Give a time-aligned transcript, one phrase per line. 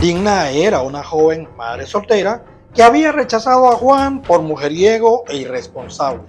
[0.00, 6.22] Digna era una joven madre soltera que había rechazado a Juan por mujeriego e irresponsable.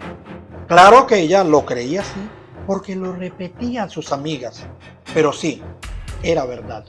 [0.68, 2.20] Claro que ella lo creía así
[2.66, 4.66] porque lo repetían sus amigas,
[5.14, 5.62] pero sí,
[6.24, 6.84] era verdad.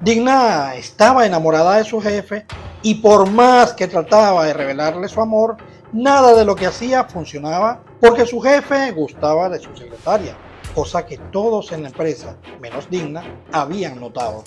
[0.00, 2.46] Digna estaba enamorada de su jefe
[2.82, 5.56] y por más que trataba de revelarle su amor,
[5.92, 10.36] nada de lo que hacía funcionaba porque su jefe gustaba de su secretaria,
[10.72, 14.44] cosa que todos en la empresa, menos Digna, habían notado.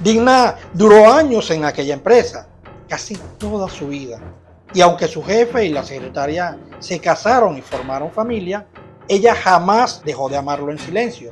[0.00, 2.48] Digna duró años en aquella empresa,
[2.88, 4.18] casi toda su vida.
[4.72, 8.66] Y aunque su jefe y la secretaria se casaron y formaron familia,
[9.08, 11.30] ella jamás dejó de amarlo en silencio.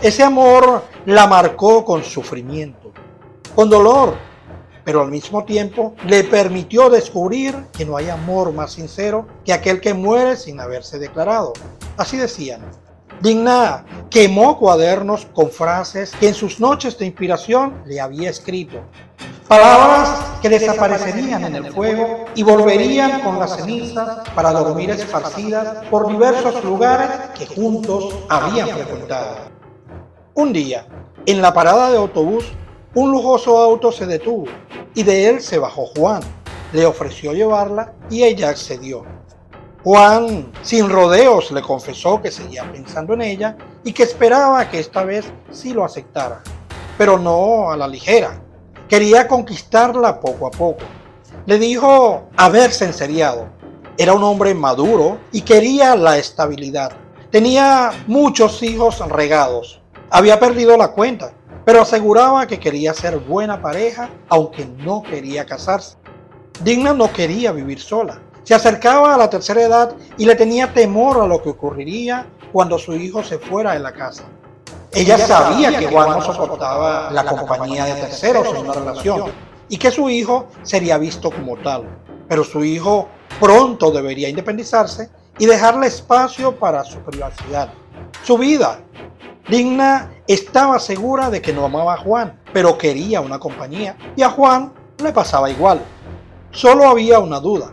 [0.00, 2.92] Ese amor la marcó con sufrimiento,
[3.54, 4.14] con dolor,
[4.84, 9.80] pero al mismo tiempo le permitió descubrir que no hay amor más sincero que aquel
[9.80, 11.52] que muere sin haberse declarado.
[11.96, 12.62] Así decían,
[13.22, 18.80] Digna quemó cuadernos con frases que en sus noches de inspiración le había escrito.
[19.46, 26.08] Palabras que desaparecerían en el fuego y volverían con las cenizas para dormir esparcidas por
[26.08, 29.36] diversos lugares que juntos habían frecuentado.
[30.34, 30.88] Un día,
[31.24, 32.46] en la parada de autobús,
[32.94, 34.46] un lujoso auto se detuvo
[34.96, 36.22] y de él se bajó Juan.
[36.72, 39.04] Le ofreció llevarla y ella accedió.
[39.84, 45.02] Juan, sin rodeos, le confesó que seguía pensando en ella y que esperaba que esta
[45.02, 46.40] vez sí lo aceptara,
[46.96, 48.40] pero no a la ligera.
[48.88, 50.84] Quería conquistarla poco a poco.
[51.46, 53.48] Le dijo haberse enseriado.
[53.98, 56.92] Era un hombre maduro y quería la estabilidad.
[57.32, 59.80] Tenía muchos hijos regados.
[60.10, 61.32] Había perdido la cuenta,
[61.64, 65.96] pero aseguraba que quería ser buena pareja, aunque no quería casarse.
[66.62, 71.20] Digna no quería vivir sola se acercaba a la tercera edad y le tenía temor
[71.20, 74.24] a lo que ocurriría cuando su hijo se fuera de la casa.
[74.92, 79.32] Ella sabía que Juan no soportaba la compañía de terceros en una relación
[79.68, 81.84] y que su hijo sería visto como tal.
[82.28, 83.08] Pero su hijo
[83.40, 87.72] pronto debería independizarse y dejarle espacio para su privacidad,
[88.22, 88.80] su vida.
[89.48, 94.30] Digna estaba segura de que no amaba a Juan, pero quería una compañía y a
[94.30, 94.72] Juan
[95.02, 95.80] le pasaba igual.
[96.50, 97.72] Solo había una duda.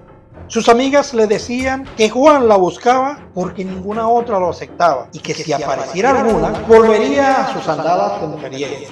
[0.49, 5.35] Sus amigas le decían que Juan la buscaba porque ninguna otra lo aceptaba y que
[5.35, 8.87] si apareciera alguna, volvería a sus andadas de mujeriego.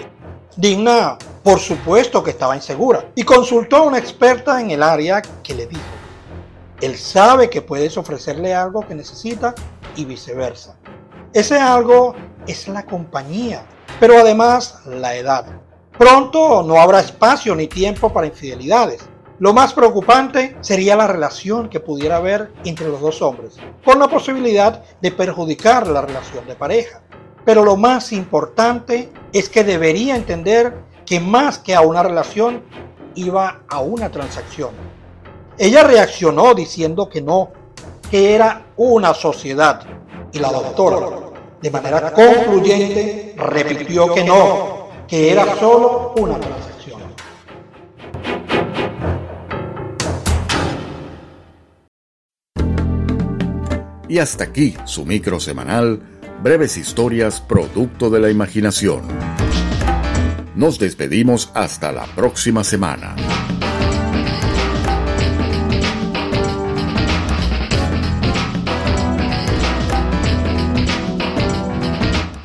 [0.56, 5.56] Digna, por supuesto que estaba insegura y consultó a una experta en el área que
[5.56, 5.82] le dijo,
[6.80, 9.56] él sabe que puedes ofrecerle algo que necesita
[9.96, 10.78] y viceversa.
[11.34, 12.14] Ese algo
[12.46, 13.66] es la compañía,
[14.00, 15.48] pero además la edad.
[15.98, 21.80] Pronto no habrá espacio ni tiempo para infidelidades lo más preocupante sería la relación que
[21.80, 27.02] pudiera haber entre los dos hombres, con la posibilidad de perjudicar la relación de pareja.
[27.46, 30.74] Pero lo más importante es que debería entender
[31.06, 32.64] que más que a una relación
[33.14, 34.72] iba a una transacción.
[35.58, 37.52] Ella reaccionó diciendo que no,
[38.10, 39.82] que era una sociedad.
[40.32, 40.98] Y la doctora,
[41.62, 46.67] de manera concluyente, repitió que no, que era solo una transacción.
[54.10, 56.00] Y hasta aquí su micro semanal,
[56.42, 59.02] breves historias producto de la imaginación.
[60.56, 63.16] Nos despedimos hasta la próxima semana.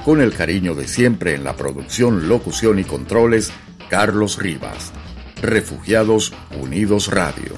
[0.05, 3.53] Con el cariño de siempre en la producción, locución y controles,
[3.89, 4.93] Carlos Rivas.
[5.41, 7.55] Refugiados Unidos Radio.